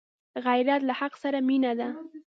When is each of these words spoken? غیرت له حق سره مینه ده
غیرت 0.45 0.81
له 0.85 0.93
حق 0.99 1.13
سره 1.23 1.39
مینه 1.47 1.71
ده 1.79 1.87